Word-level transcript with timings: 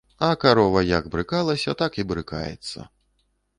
А 0.27 0.29
карова 0.43 0.81
як 0.95 1.09
брыкалася, 1.17 1.77
так 1.83 2.01
і 2.01 2.07
брыкаецца. 2.15 2.79